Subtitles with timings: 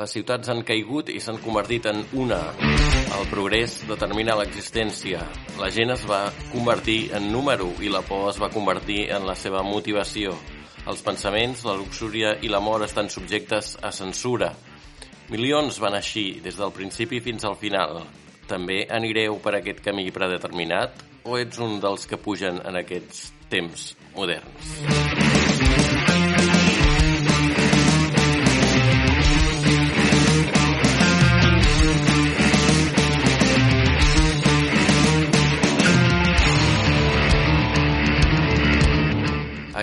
[0.00, 2.38] Les ciutats han caigut i s'han convertit en una.
[3.18, 5.20] El progrés determina l'existència.
[5.60, 6.22] La gent es va
[6.54, 10.32] convertir en número i la por es va convertir en la seva motivació.
[10.88, 14.54] Els pensaments, la luxúria i l'amor estan subjectes a censura.
[15.28, 18.00] Milions van així, des del principi fins al final.
[18.48, 23.90] També anireu per aquest camí predeterminat o ets un dels que pugen en aquests temps
[24.16, 25.29] moderns?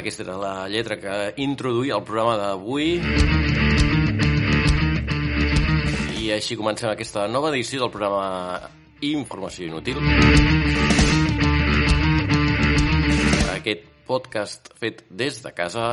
[0.07, 1.13] Aquesta era la lletra que
[1.43, 2.93] introduïa el programa d'avui.
[6.15, 8.69] I així comencem aquesta nova edició del programa
[9.03, 9.99] Informació Inútil.
[13.57, 15.89] Aquest podcast fet des de casa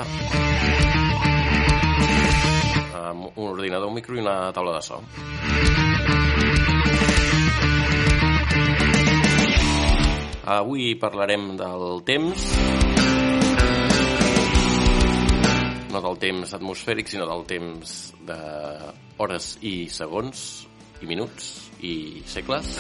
[3.03, 5.03] amb un ordinador, un micro i una taula de so.
[10.55, 12.47] Avui parlarem del temps,
[15.95, 17.91] no del temps atmosfèric, sinó del temps
[18.27, 18.39] de
[19.23, 20.41] hores i segons,
[20.99, 21.51] i minuts,
[21.87, 22.73] i segles.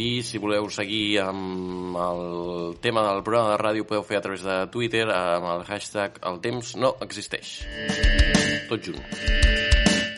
[0.00, 2.24] I si voleu seguir amb el
[2.82, 6.42] tema del programa de ràdio podeu fer a través de Twitter amb el hashtag el
[6.42, 7.60] temps no existeix.
[8.72, 8.98] Tot junt.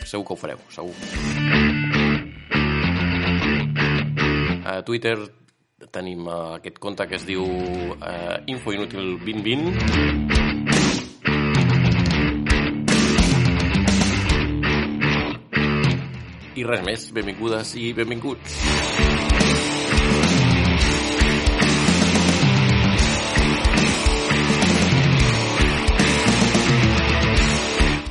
[0.09, 0.95] Segur que ho fareu, segur.
[4.63, 5.17] A Twitter
[5.91, 10.53] tenim uh, aquest compte que es diu uh, Infoinútil 2020
[16.55, 18.59] i res més, benvingudes i benvinguts.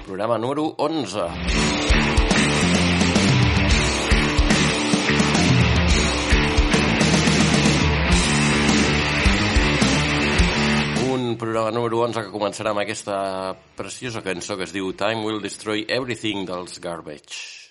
[0.06, 1.71] Programa número 11.
[11.38, 13.16] Programa número 11 que començarà amb aquesta
[13.78, 17.61] preciosa cançó que es diu Time Will Destroy Everything dels Garbage.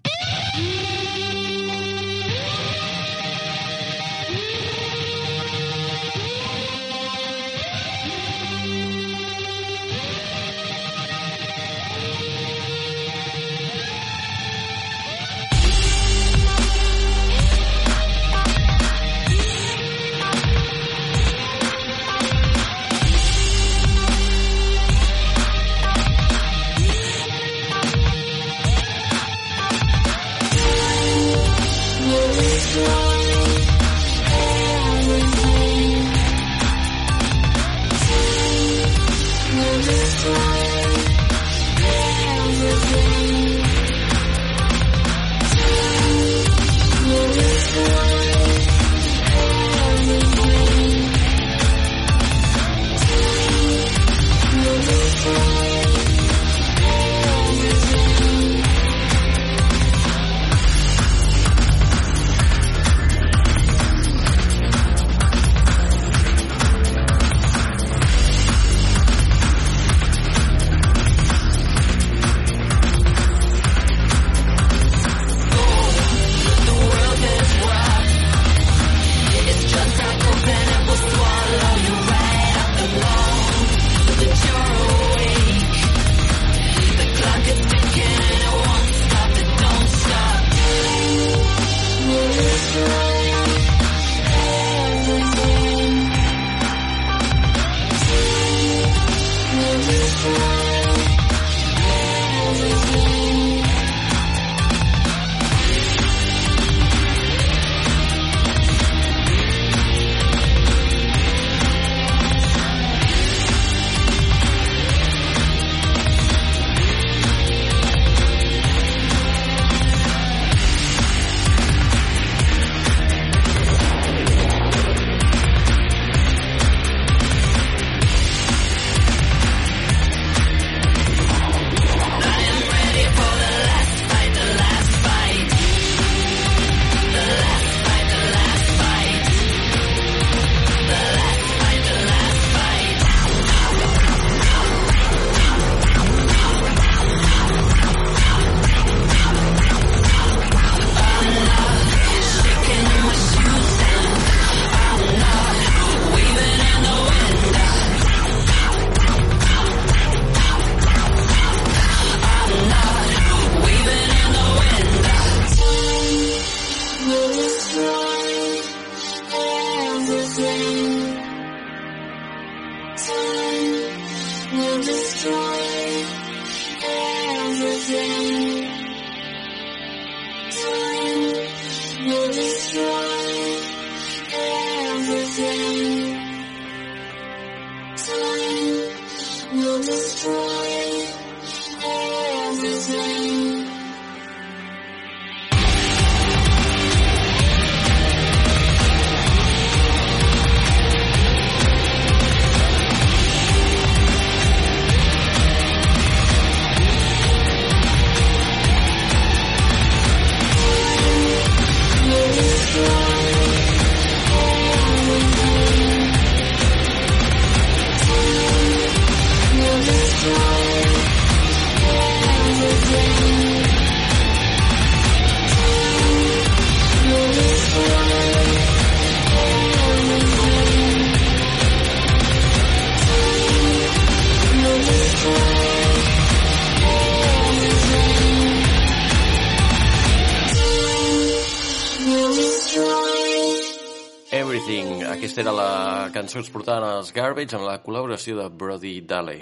[244.62, 245.04] Everything.
[245.10, 249.40] Aquesta era la cançó que es portaven als Garbage amb la col·laboració de Brody Daly.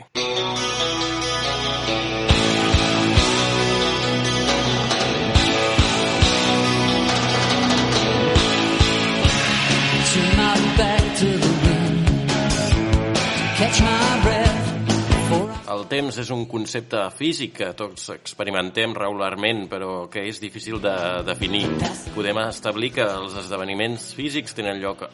[15.80, 20.92] El temps és un concepte físic que tots experimentem regularment, però que és difícil de
[21.24, 21.70] definir.
[22.12, 25.06] Podem establir que els esdeveniments físics tenen lloc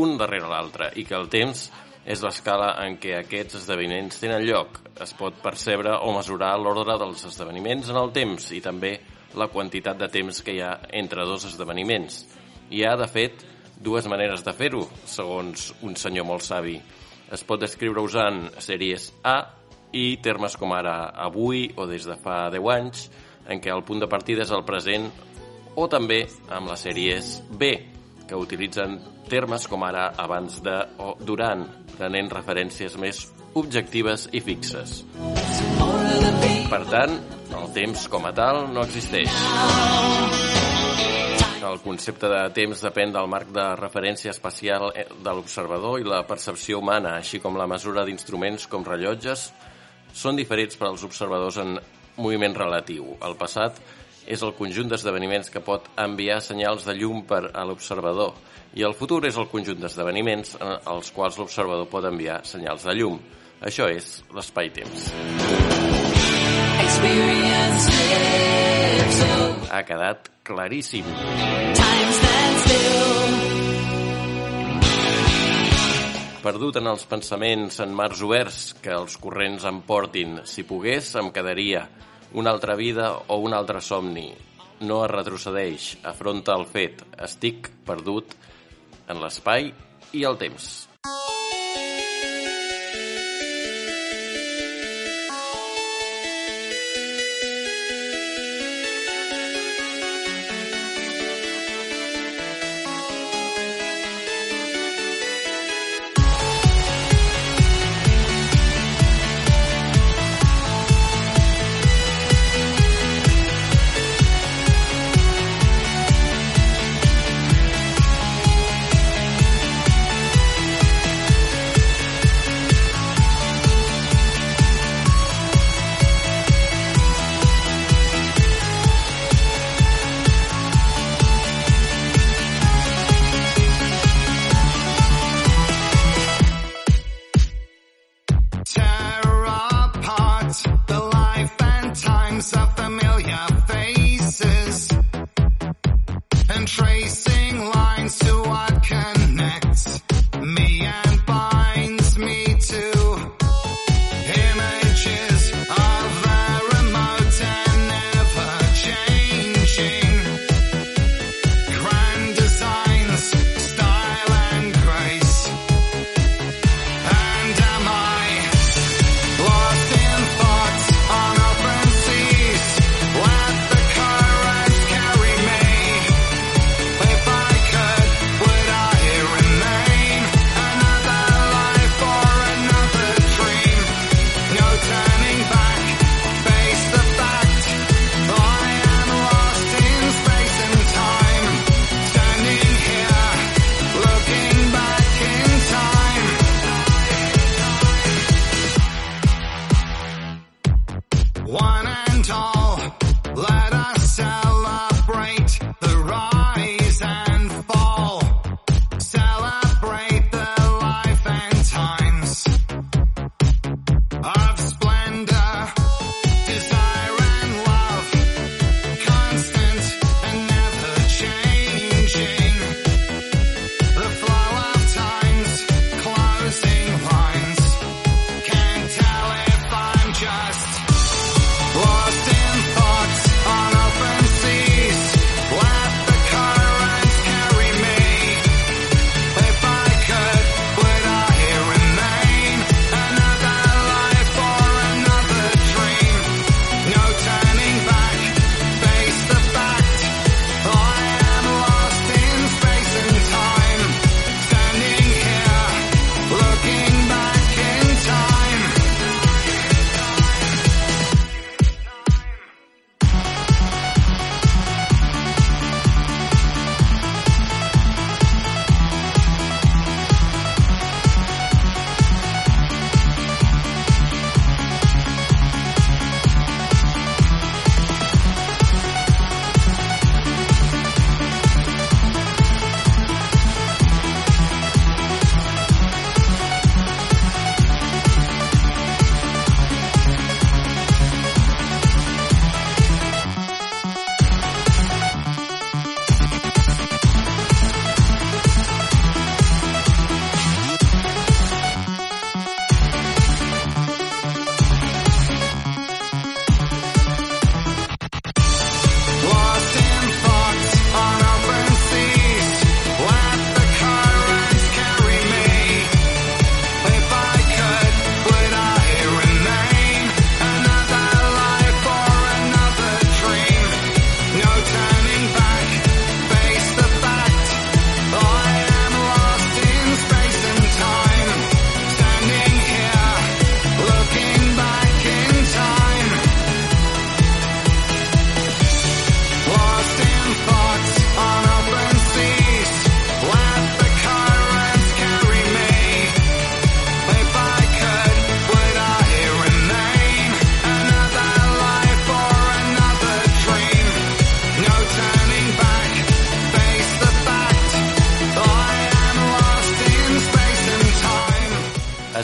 [0.00, 1.66] un darrere l'altre i que el temps
[2.08, 4.78] és l'escala en què aquests esdeveniments tenen lloc.
[5.04, 8.94] Es pot percebre o mesurar l'ordre dels esdeveniments en el temps i també
[9.36, 12.22] la quantitat de temps que hi ha entre dos esdeveniments.
[12.72, 13.44] Hi ha, de fet,
[13.76, 16.78] dues maneres de fer-ho, segons un senyor molt savi.
[17.28, 19.63] Es pot descriure usant sèries A
[19.94, 23.06] i termes com ara avui o des de fa 10 anys,
[23.48, 25.06] en què el punt de partida és el present,
[25.74, 26.24] o també
[26.54, 27.70] amb les sèries B,
[28.28, 28.98] que utilitzen
[29.30, 35.02] termes com ara abans de o durant, prenent referències més objectives i fixes.
[36.70, 37.18] Per tant,
[37.54, 39.30] el temps com a tal no existeix.
[41.64, 46.80] El concepte de temps depèn del marc de referència espacial de l'observador i la percepció
[46.82, 49.48] humana, així com la mesura d'instruments com rellotges,
[50.14, 51.76] són diferents per als observadors en
[52.16, 53.16] moviment relatiu.
[53.26, 53.80] El passat
[54.24, 58.32] és el conjunt d'esdeveniments que pot enviar senyals de llum per a l'observador
[58.74, 62.96] i el futur és el conjunt d'esdeveniments en els quals l'observador pot enviar senyals de
[62.98, 63.20] llum.
[63.62, 65.10] Això és l'espai-temps.
[69.74, 71.06] Ha quedat claríssim.
[76.44, 81.30] Perdut en els pensaments en mars oberts que els corrents em portin, si pogués em
[81.32, 81.86] quedaria
[82.36, 84.26] una altra vida o un altre somni.
[84.84, 87.00] No es retrocedeix, afronta el fet.
[87.16, 88.36] Estic perdut
[89.08, 89.72] en l'espai
[90.12, 90.74] i el temps.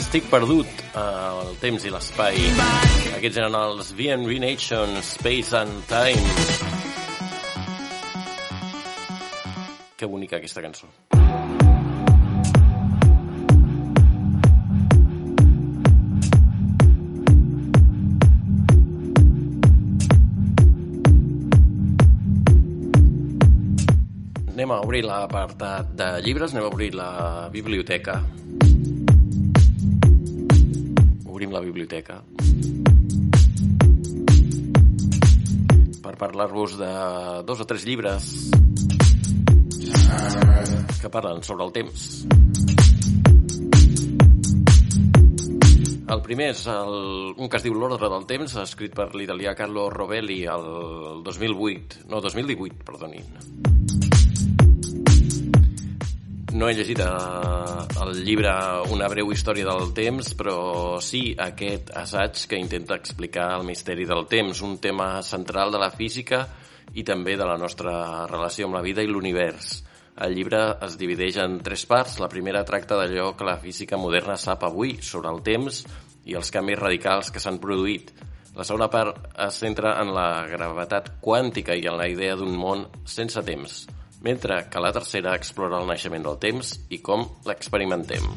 [0.01, 2.39] Estic perdut al temps i l'espai.
[3.17, 6.25] Aquests eren els VNV Nation, Space and Time.
[9.95, 10.89] Que bonica aquesta cançó.
[24.51, 28.21] Anem a obrir l'apartat de llibres, anem a obrir la biblioteca.
[31.41, 32.19] Obrim la biblioteca.
[36.03, 36.89] Per parlar-vos de
[37.47, 38.51] dos o tres llibres
[41.01, 42.05] que parlen sobre el temps.
[46.13, 49.89] El primer és el, un que es diu L'ordre del temps, escrit per l'italià Carlo
[49.89, 54.10] Rovelli el 2008, no, 2018, perdonin.
[56.51, 58.51] No he llegit eh, el llibre
[58.91, 64.25] Una breu història del temps, però sí aquest assaig que intenta explicar el misteri del
[64.27, 66.41] temps, un tema central de la física
[66.91, 67.93] i també de la nostra
[68.27, 69.77] relació amb la vida i l'univers.
[70.27, 72.19] El llibre es divideix en tres parts.
[72.19, 75.85] La primera tracta d'allò que la física moderna sap avui sobre el temps
[76.27, 78.11] i els canvis radicals que s'han produït.
[78.59, 82.89] La segona part es centra en la gravetat quàntica i en la idea d'un món
[83.07, 83.85] sense temps,
[84.21, 88.27] mentre que la tercera explora el naixement del temps i com l'experimentem.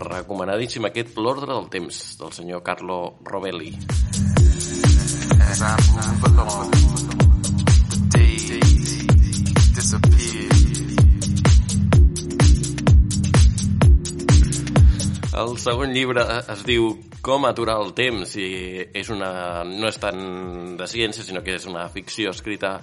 [0.00, 3.74] Recomanadíssim aquest L'ordre del temps, del senyor Carlo Rovelli.
[15.40, 16.22] El segon llibre
[16.52, 16.90] es diu
[17.24, 18.48] Com aturar el temps i
[18.96, 20.20] és una, no és tant
[20.78, 22.78] de ciència, sinó que és una ficció escrita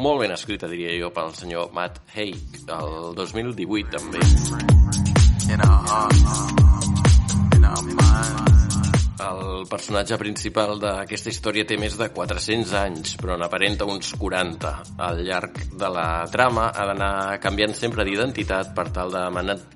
[0.00, 4.22] molt ben escrita, diria jo, pel senyor Matt Haig, el 2018 també.
[5.50, 6.22] In our hearts,
[7.56, 8.50] in our minds.
[9.20, 14.70] El personatge principal d'aquesta història té més de 400 anys, però n'aparenta uns 40.
[15.04, 19.26] Al llarg de la trama ha d'anar canviant sempre d'identitat per tal de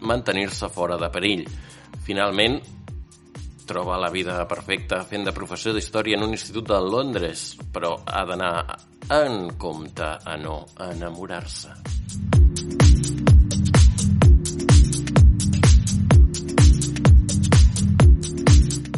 [0.00, 1.44] mantenir-se fora de perill.
[2.08, 2.56] Finalment,
[3.66, 8.24] troba la vida perfecta fent de professor d'història en un institut de Londres, però ha
[8.28, 8.54] d'anar
[9.16, 11.72] en compte a no enamorar-se.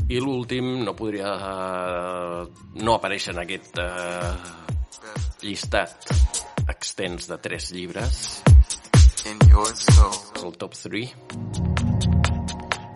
[0.07, 2.47] I l'últim no podria uh,
[2.81, 4.35] no aparèixer en aquest uh,
[5.43, 6.11] llistat
[6.71, 8.43] extens de tres llibres.
[9.27, 10.15] In your soul.
[10.37, 11.15] És el top 3.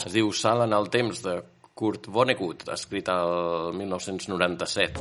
[0.06, 1.34] Es diu Sal en el temps de
[1.80, 5.00] Kurt Vonnegut, escrit el 1997.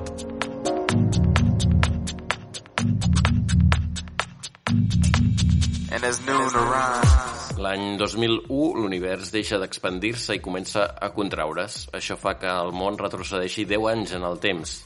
[7.60, 11.90] L'any 2001 l'univers deixa d'expandir-se i comença a contraure's.
[12.00, 14.80] Això fa que el món retrocedeixi 10 anys en el temps.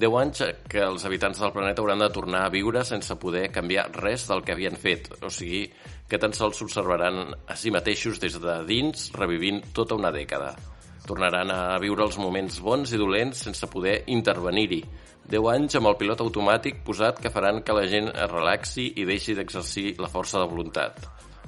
[0.00, 3.90] 10 anys que els habitants del planeta hauran de tornar a viure sense poder canviar
[4.00, 5.12] res del que havien fet.
[5.20, 5.66] O sigui,
[6.08, 10.56] que tan sols s'observaran a si mateixos des de dins, revivint tota una dècada.
[11.04, 14.80] Tornaran a viure els moments bons i dolents sense poder intervenir-hi.
[15.28, 19.06] 10 anys amb el pilot automàtic posat que faran que la gent es relaxi i
[19.08, 21.00] deixi d'exercir la força de voluntat.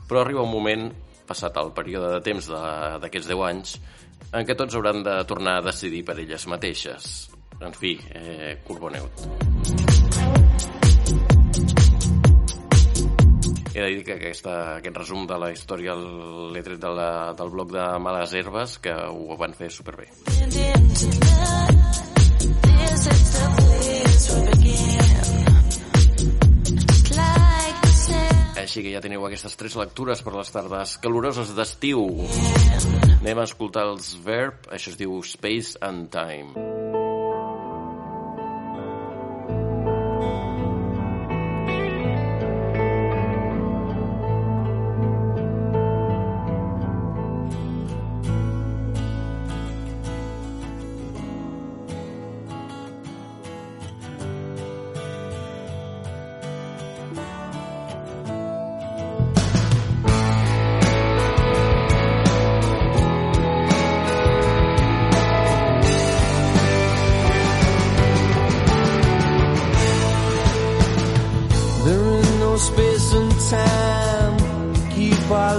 [0.09, 0.91] Però arriba un moment,
[1.29, 3.75] passat el període de temps d'aquests 10 anys,
[4.33, 7.17] en què tots hauran de tornar a decidir per elles mateixes.
[7.61, 9.86] En fi, eh, Curboneut.
[13.77, 17.51] He de dir que aquesta, aquest resum de la història l'he tret de la, del
[17.53, 20.09] blog de Males Herbes, que ho van fer superbé.
[28.65, 32.09] Així que ja teniu aquestes tres lectures per les tardes caloroses d'estiu.
[33.21, 36.86] Anem a escoltar els Verb, això es diu Space and Time.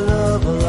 [0.08, 0.67] I know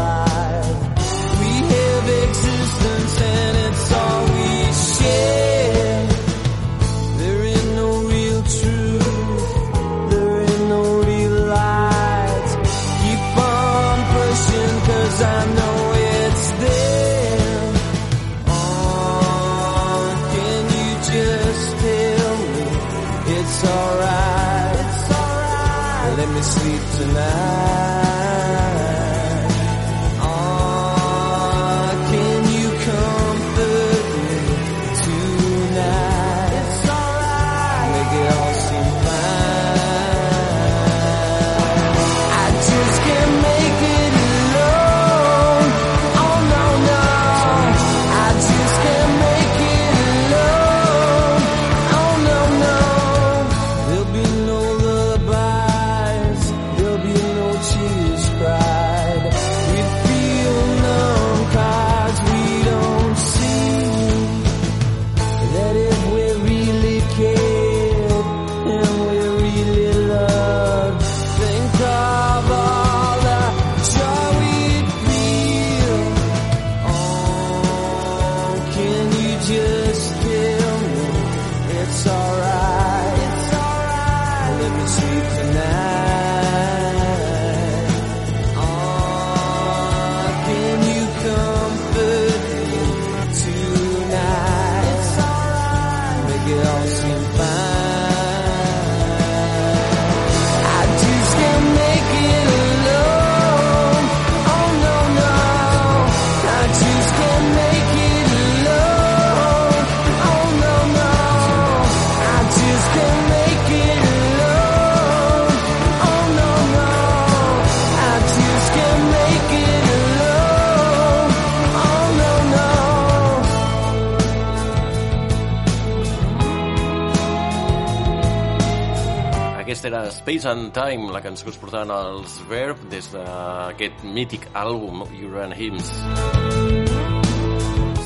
[130.10, 135.52] Space and Time, la cançó que us portaven els Verb des d'aquest mític àlbum Uran
[135.56, 135.90] Hymns.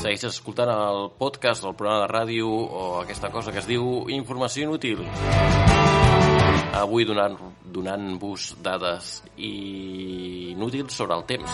[0.01, 4.67] Segueixes escoltant el podcast del programa de ràdio o aquesta cosa que es diu Informació
[4.67, 5.03] Inútil.
[6.73, 11.51] Avui donant- donant-vos dades inútils sobre el temps.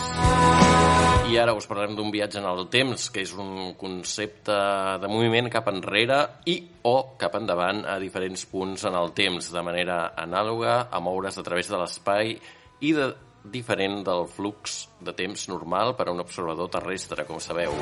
[1.30, 4.56] I ara us parlarem d'un viatge en el temps, que és un concepte
[4.98, 6.56] de moviment cap enrere i
[6.88, 11.42] o cap endavant a diferents punts en el temps, de manera anàloga a moure's a
[11.46, 12.34] través de l'espai
[12.80, 13.12] i de
[13.44, 17.72] diferent del flux de temps normal per a un observador terrestre, com sabeu.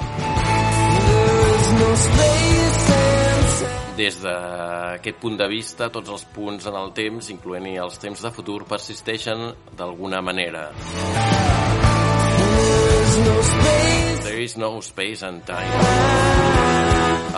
[1.09, 2.88] There's no space
[3.98, 8.30] Des d'aquest punt de vista, tots els punts en el temps, incloent-hi els temps de
[8.30, 9.40] futur, persisteixen
[9.74, 10.68] d'alguna manera.
[14.22, 15.82] There is no space and time.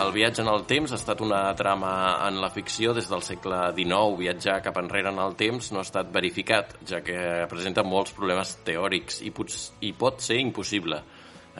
[0.03, 1.95] El viatge en el temps ha estat una trama
[2.27, 4.19] en la ficció des del segle XIX.
[4.21, 8.53] Viatjar cap enrere en el temps no ha estat verificat, ja que presenta molts problemes
[8.69, 9.49] teòrics i, pot,
[9.81, 11.01] i pot ser impossible.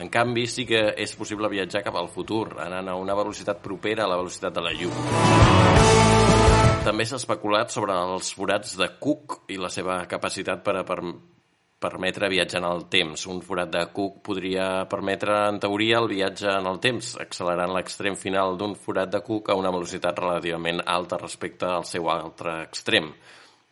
[0.00, 4.06] En canvi, sí que és possible viatjar cap al futur, anant a una velocitat propera
[4.06, 4.96] a la velocitat de la llum.
[6.82, 10.98] També s'ha especulat sobre els forats de Cook i la seva capacitat per a per
[11.82, 13.26] permetre viatjar en el temps.
[13.26, 18.16] Un forat de Cook podria permetre, en teoria, el viatge en el temps, accelerant l'extrem
[18.18, 23.10] final d'un forat de Cook a una velocitat relativament alta respecte al seu altre extrem.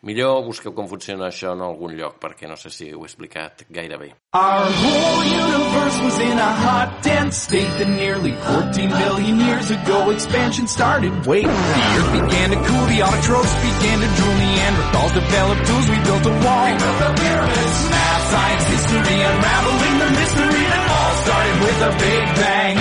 [0.01, 3.67] Millor busqueu com funciona això en algun lloc, perquè no sé si ho he explicat
[3.69, 4.07] gaire bé.
[4.33, 10.09] Our whole universe was in a hot, dense state that nearly 14 billion years ago
[10.09, 11.13] expansion started.
[11.27, 15.99] Wait, the earth began to cool, the autotrophs began to drool, Neanderthals developed tools, we
[16.09, 16.65] built a wall.
[16.65, 17.79] We built the pyramids.
[17.93, 22.77] Math, science, history, unraveling the mystery that all started with a big bang.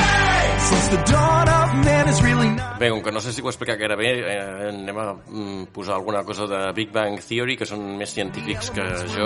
[0.71, 2.48] Since the dawn of man is really.
[2.79, 4.35] Bé, com que no sé si ho he explicat gaire bé, eh,
[4.69, 8.85] anem a mm, posar alguna cosa de Big Bang Theory, que són més científics que
[9.11, 9.25] jo.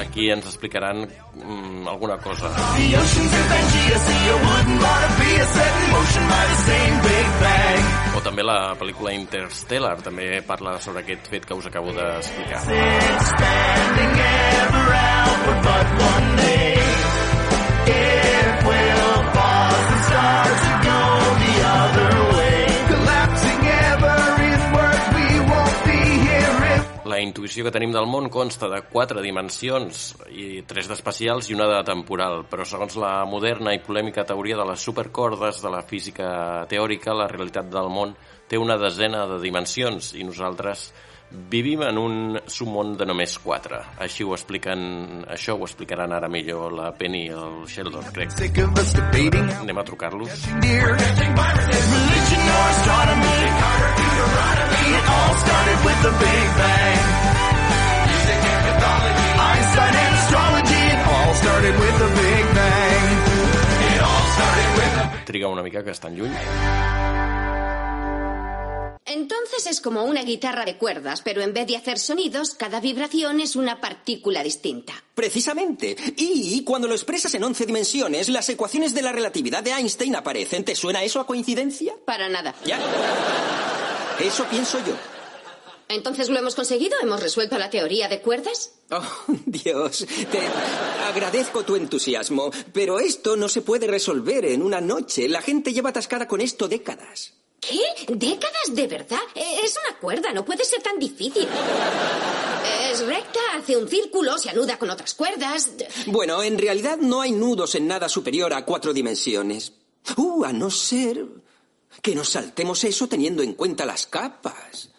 [0.00, 2.48] Aquí ens explicaran mm, alguna cosa.
[8.16, 12.64] O també la pel·lícula Interstellar també parla sobre aquest fet que us acabo d'explicar.
[12.64, 16.75] Expanding ever outward, but one day
[27.06, 31.68] La intuïció que tenim del món consta de quatre dimensions, i tres d'espacials i una
[31.70, 36.28] de temporal, però segons la moderna i polèmica teoria de les supercordes de la física
[36.68, 38.12] teòrica, la realitat del món
[38.50, 40.90] té una desena de dimensions i nosaltres
[41.30, 43.80] vivim en un submón de només quatre.
[44.02, 48.32] Així ho expliquen, això ho explicaran ara millor la Penny i el Sheldon, crec.
[49.60, 50.46] Anem a trucar-los.
[65.26, 67.35] Triga una mica, que estan lluny.
[69.16, 73.40] Entonces es como una guitarra de cuerdas, pero en vez de hacer sonidos, cada vibración
[73.40, 74.92] es una partícula distinta.
[75.14, 75.96] Precisamente.
[76.18, 80.66] Y cuando lo expresas en 11 dimensiones, las ecuaciones de la relatividad de Einstein aparecen.
[80.66, 81.94] ¿Te suena eso a coincidencia?
[82.04, 82.54] Para nada.
[82.66, 82.78] Ya.
[84.20, 84.92] Eso pienso yo.
[85.88, 88.74] Entonces lo hemos conseguido, hemos resuelto la teoría de cuerdas.
[88.90, 89.02] Oh,
[89.46, 90.40] Dios, te
[91.08, 95.26] agradezco tu entusiasmo, pero esto no se puede resolver en una noche.
[95.26, 97.32] La gente lleva atascada con esto décadas.
[97.60, 97.80] ¿Qué?
[98.08, 99.18] ¿Décadas de verdad?
[99.34, 101.48] Eh, Es una cuerda, no puede ser tan difícil.
[102.90, 105.70] Es recta, hace un círculo, se anuda con otras cuerdas.
[106.06, 109.72] Bueno, en realidad no hay nudos en nada superior a cuatro dimensiones.
[110.16, 111.26] Uh, a no ser
[112.02, 114.90] que nos saltemos eso teniendo en cuenta las capas.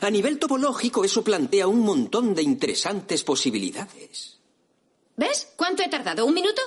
[0.00, 4.38] A nivel topológico, eso plantea un montón de interesantes posibilidades.
[5.16, 5.48] ¿Ves?
[5.56, 6.24] ¿Cuánto he tardado?
[6.24, 6.62] ¿Un minuto?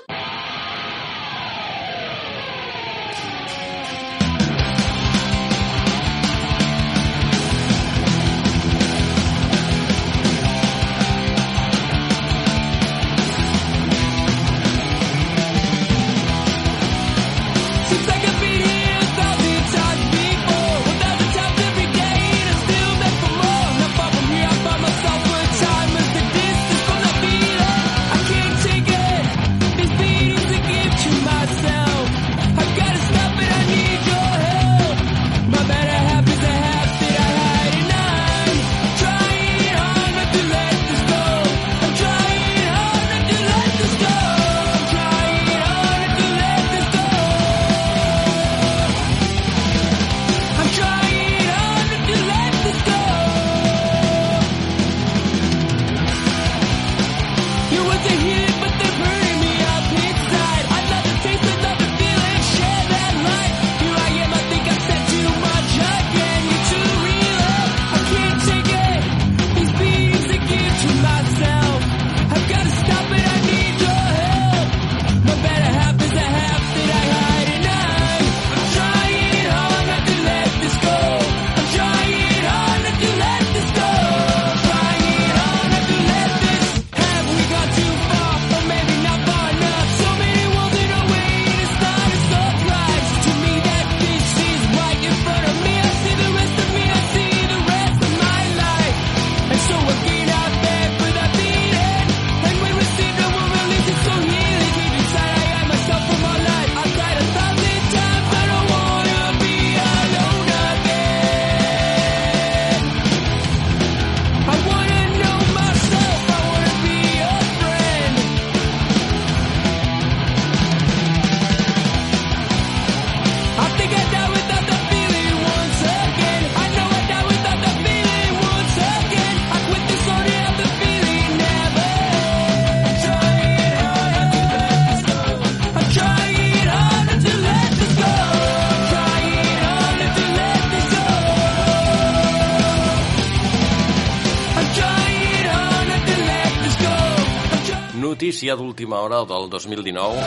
[148.46, 150.22] Notícia d'última hora del 2019.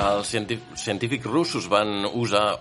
[0.00, 0.30] Els
[0.80, 2.56] científics russos van usar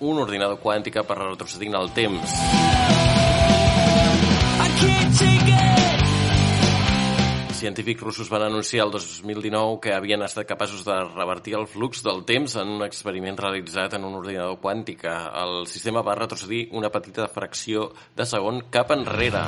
[0.00, 2.32] un ordinador quàntica per retrocedir el temps.
[4.80, 5.60] It.
[7.60, 12.24] Científics russos van anunciar el 2019 que havien estat capaços de revertir el flux del
[12.24, 15.26] temps en un experiment realitzat en un ordinador quàntica.
[15.44, 19.44] El sistema va retrocedir una petita fracció de segon cap enrere.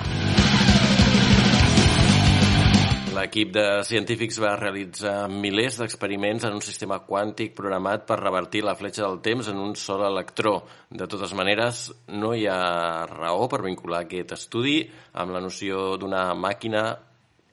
[3.13, 8.75] L'equip de científics va realitzar milers d'experiments en un sistema quàntic programat per revertir la
[8.79, 10.55] fletxa del temps en un sol electró.
[10.89, 14.79] De totes maneres, no hi ha raó per vincular aquest estudi
[15.13, 16.87] amb la noció d'una màquina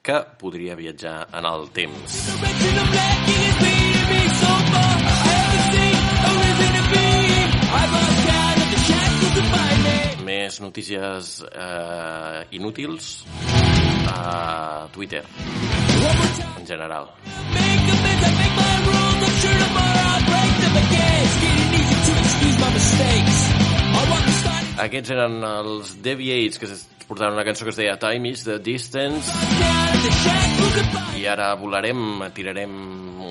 [0.00, 2.16] que podria viatjar en el temps.
[10.50, 13.22] Més notícies eh, inútils
[14.10, 15.20] a Twitter,
[16.58, 17.06] en general.
[24.88, 29.30] Aquests eren els Deviates, que portaven una cançó que es deia Time is the Distance,
[31.14, 32.78] i ara volarem, tirarem,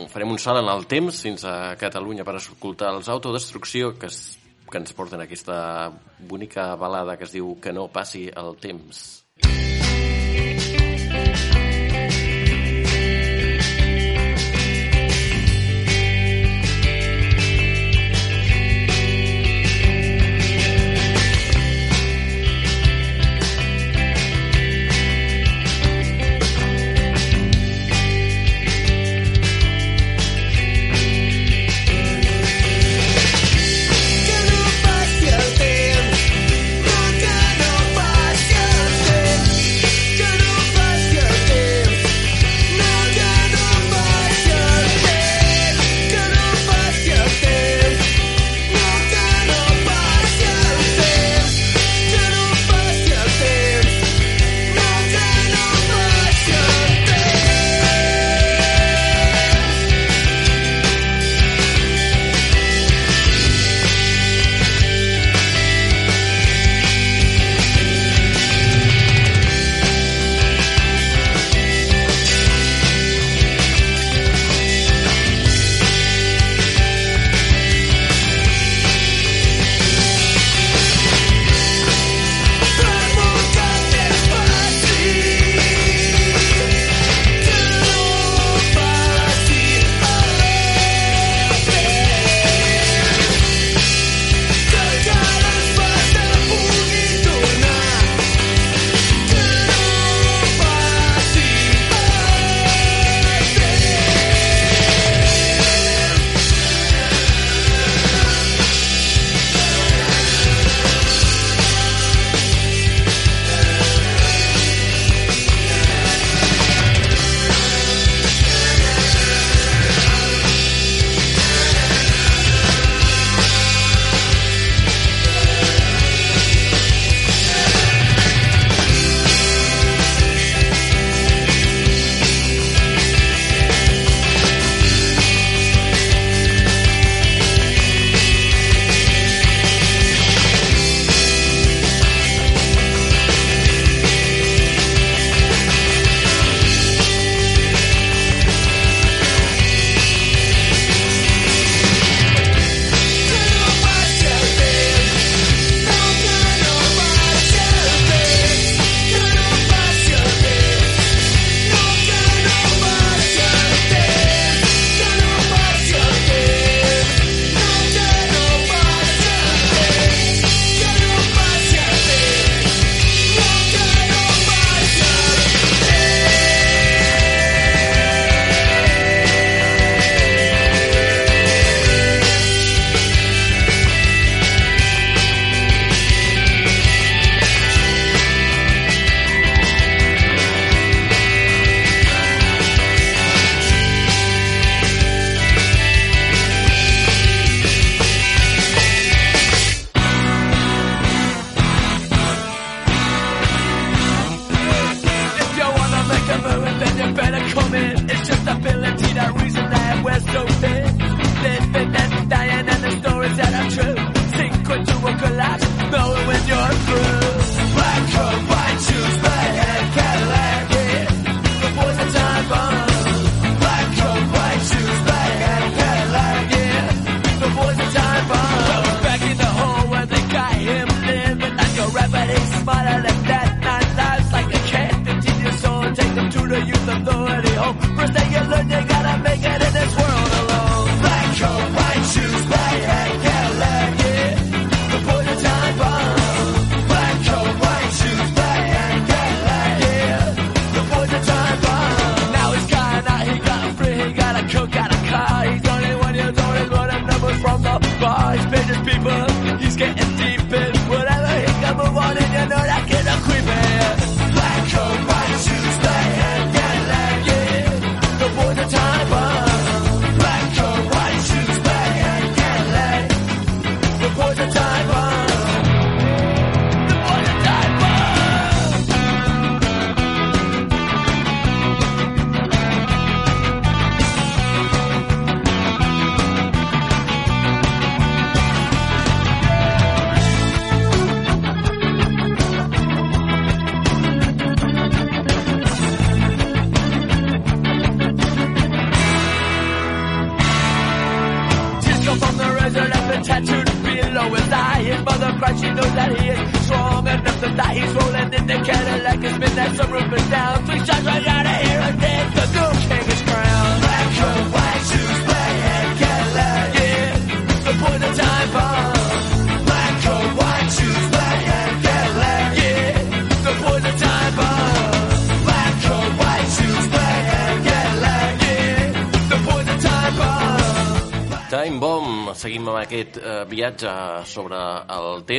[0.07, 4.37] farem un salt en el temps fins a Catalunya per escoltar els Autodestrucció, que, es,
[4.69, 9.25] que ens porten aquesta bonica balada que es diu Que no passi el temps.
[9.43, 10.18] low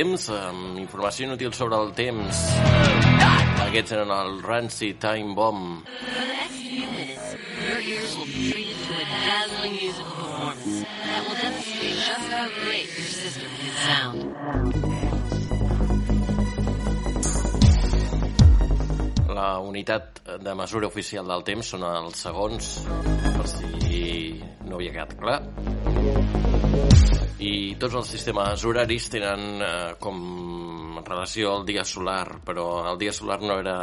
[0.01, 2.39] temps, amb informació inútil sobre el temps.
[3.67, 5.85] Aquests eren el Rancy Time Bomb.
[19.31, 22.75] La unitat de mesura oficial del temps són els segons,
[23.37, 23.73] per si
[24.65, 25.41] no havia quedat clar.
[27.71, 29.69] I tots els sistemes horaris tenen eh,
[30.03, 30.17] com
[31.05, 33.77] relació al dia solar, però el dia solar no era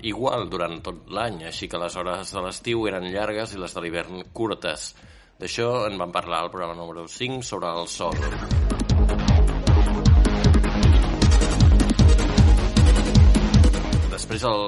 [0.00, 3.84] igual durant tot l'any, així que les hores de l'estiu eren llargues i les de
[3.84, 4.94] l'hivern curtes.
[5.36, 8.63] D'això en vam parlar al programa número 5 sobre el sol.
[14.24, 14.62] Després el,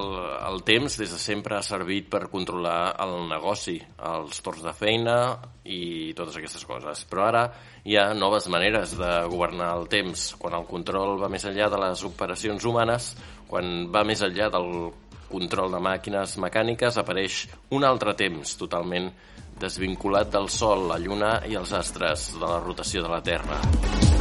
[0.44, 5.14] el temps des de sempre ha servit per controlar el negoci, els torns de feina
[5.64, 7.06] i totes aquestes coses.
[7.08, 7.46] Però ara
[7.88, 11.80] hi ha noves maneres de governar el temps, quan el control va més enllà de
[11.86, 13.14] les operacions humanes,
[13.48, 14.90] quan va més enllà del
[15.30, 19.08] control de màquines mecàniques, apareix un altre temps totalment
[19.56, 24.15] desvinculat del Sol, la Lluna i els astres de la rotació de la Terra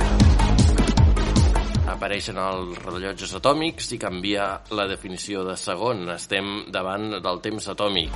[1.95, 6.09] apareixen els rellotges atòmics i canvia la definició de segon.
[6.11, 8.11] Estem davant del temps atòmic.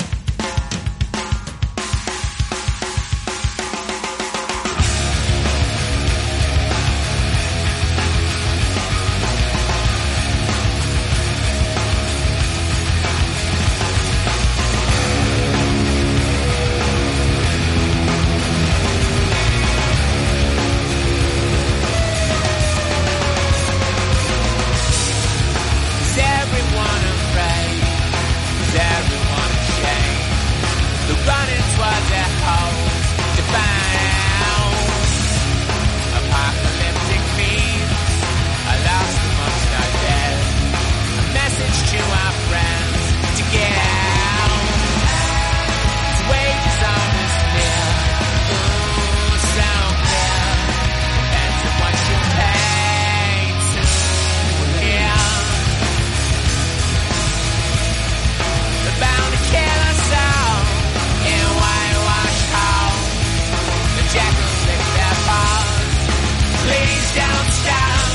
[67.20, 68.12] down, down.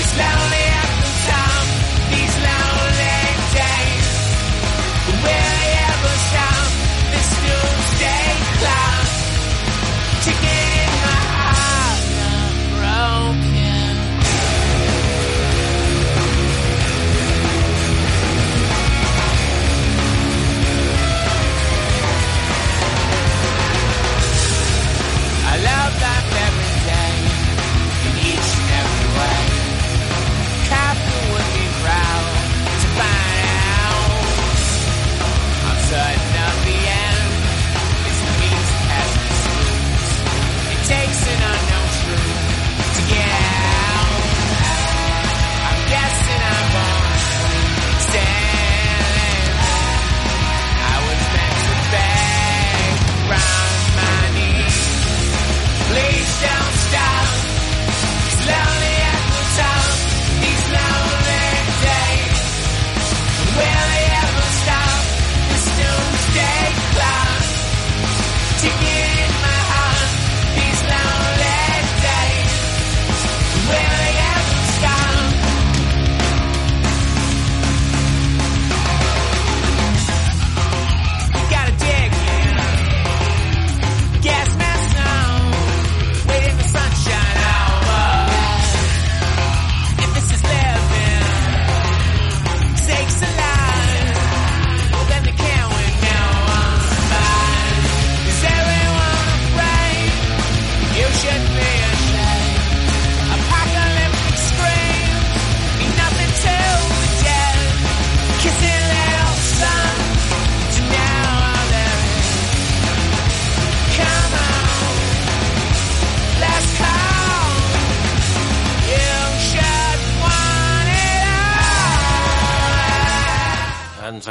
[0.00, 0.55] It's loud.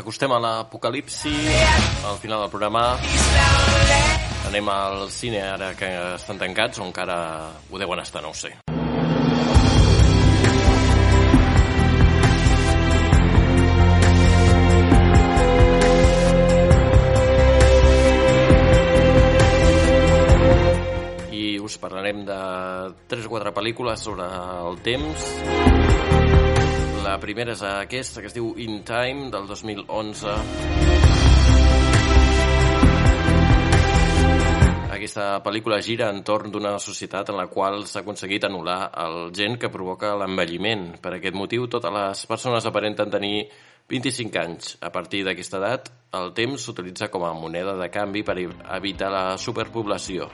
[0.06, 1.32] Acostem a l'apocalipsi,
[2.06, 2.93] al final del programa.
[4.45, 7.18] Anem al cine ara que estan tancats o encara
[7.72, 8.53] ho deuen estar, no ho sé.
[21.34, 22.39] I us parlarem de
[23.10, 26.55] 3 o 4 pel·lícules sobre el temps.
[27.06, 30.32] La primera és aquesta, que es diu In Time, del 2011.
[34.95, 39.70] Aquesta pel·lícula gira entorn d'una societat en la qual s'ha aconseguit anul·lar el gen que
[39.70, 40.95] provoca l'envelliment.
[40.97, 43.45] Per aquest motiu, totes les persones aparenten tenir
[43.93, 44.74] 25 anys.
[44.82, 49.26] A partir d'aquesta edat, el temps s'utilitza com a moneda de canvi per evitar la
[49.38, 50.32] superpoblació.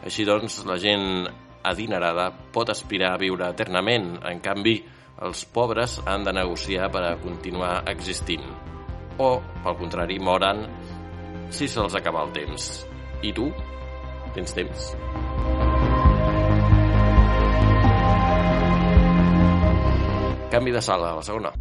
[0.00, 1.28] Així doncs, la gent
[1.68, 4.14] adinerada pot aspirar a viure eternament.
[4.24, 4.78] En canvi,
[5.22, 8.44] els pobres han de negociar per a continuar existint.
[9.18, 9.30] O,
[9.62, 10.64] pel contrari, moren
[11.54, 12.86] si se'ls acaba el temps.
[13.22, 13.46] I tu?
[14.34, 14.88] Tens temps?
[20.50, 21.54] Canvi de sala, a la segona.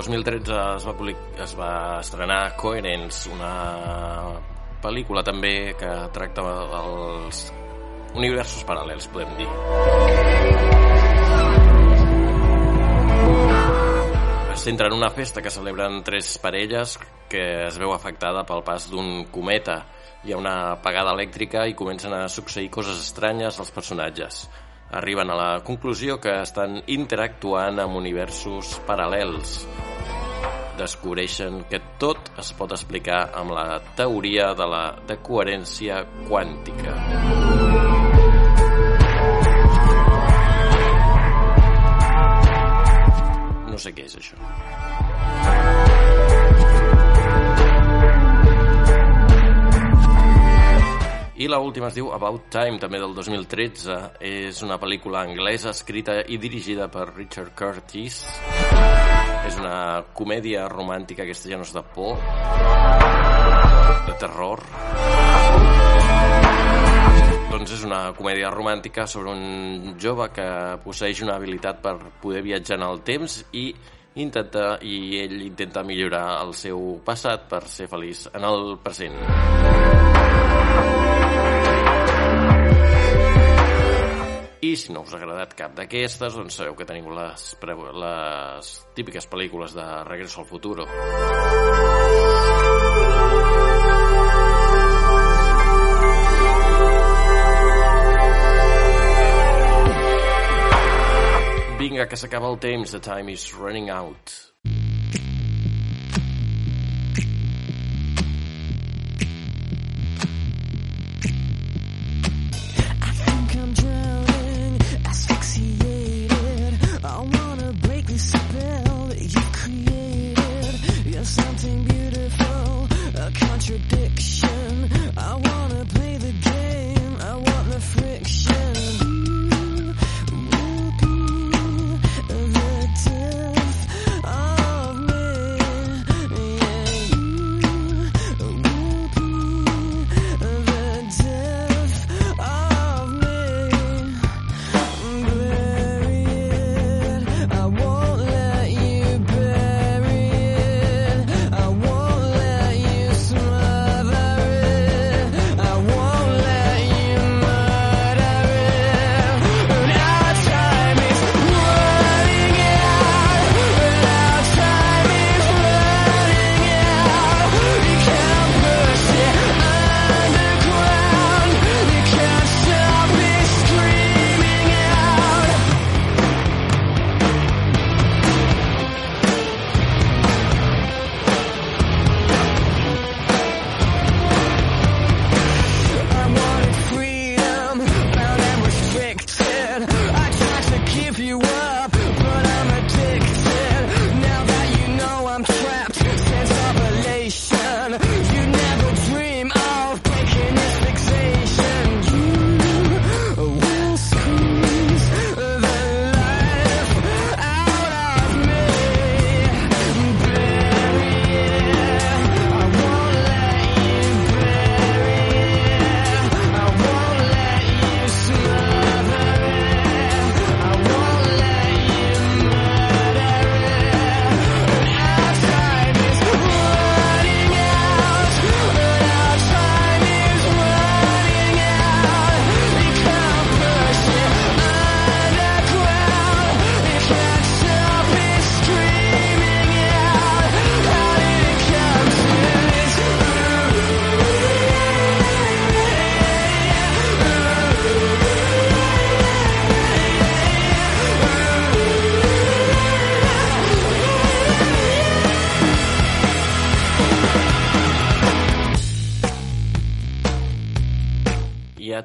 [0.00, 1.18] 2013 es va, public...
[1.44, 3.52] es va estrenar Coherence, una
[4.80, 6.44] pel·lícula també que tracta
[6.80, 7.50] els
[8.16, 9.48] universos paral·lels, podem dir.
[14.54, 16.96] Es centra en una festa que celebren tres parelles
[17.30, 19.78] que es veu afectada pel pas d'un cometa.
[20.24, 24.42] Hi ha una apagada elèctrica i comencen a succeir coses estranyes als personatges.
[24.90, 29.60] Arriben a la conclusió que estan interactuant amb universos paral·lels.
[30.80, 33.66] Descobreixen que tot es pot explicar amb la
[33.98, 36.94] teoria de la de coherència quàntica.
[43.68, 44.40] No sé què és això.
[51.40, 54.00] I la última es diu About Time, també del 2013.
[54.20, 58.24] És una pel·lícula anglesa escrita i dirigida per Richard Curtis.
[59.48, 62.18] És una comèdia romàntica, aquesta ja no és de por,
[64.06, 64.64] de terror.
[67.50, 70.46] Doncs és una comèdia romàntica sobre un jove que
[70.84, 73.66] posseix una habilitat per poder viatjar en el temps i
[74.20, 79.18] intenta i ell intenta millorar el seu passat per ser feliç en el present.
[84.60, 87.44] I si no us ha agradat cap d'aquestes, doncs sabeu que teniu les,
[88.02, 90.84] les típiques pel·lícules de Regreso al Futuro.
[101.80, 102.92] Vinga, que s'acaba el temps.
[102.92, 104.49] The time is running out.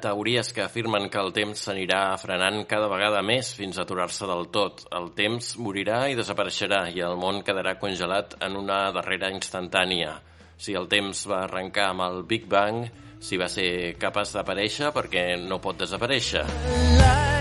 [0.02, 4.48] Teories que afirmen que el temps s'anirà frenant cada vegada més fins a aturar-se del
[4.54, 4.84] tot.
[4.96, 10.18] El temps morirà i desapareixerà i el món quedarà congelat en una darrera instantània.
[10.56, 12.86] Si el temps va arrencar amb el Big Bang,
[13.20, 16.46] si va ser capaç d'aparèixer perquè no pot desaparèixer.
[16.46, 17.35] El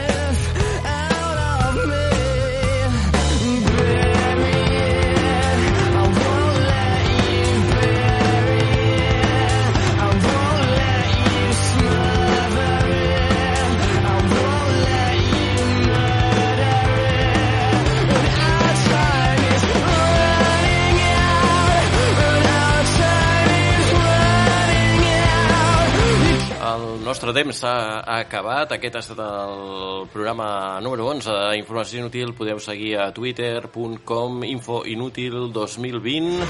[27.25, 28.69] nostre temps s'ha acabat.
[28.75, 32.35] Aquest ha estat el programa número 11 d'Informació Inútil.
[32.37, 36.45] Podeu seguir a twitter.com infoinútil2020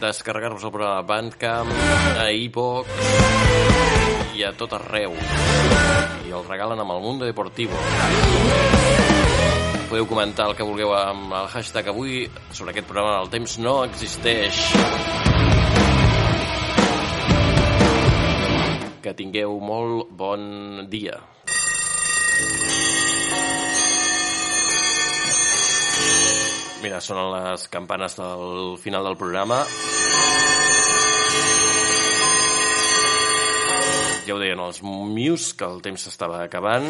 [0.00, 1.70] descarregar-vos el programa a Bandcamp,
[2.22, 2.86] a iVox
[4.38, 5.10] i a tot arreu.
[6.22, 7.74] I el regalen amb el Mundo Deportivo.
[9.90, 13.18] Podeu comentar el que vulgueu amb el hashtag avui sobre aquest programa.
[13.24, 14.54] El temps no existeix.
[19.00, 21.16] Que tingueu molt bon dia.
[26.82, 29.62] Mira, sonen les campanes del final del programa.
[34.24, 36.86] Ja ho deien els Muse, que el temps s'estava acabant.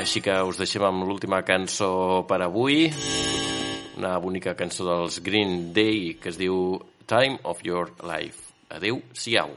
[0.00, 2.88] Així que us deixem amb l'última cançó per avui.
[4.00, 8.50] Una bonica cançó dels Green Day que es diu Time of Your Life.
[8.70, 9.56] Adeu, siau.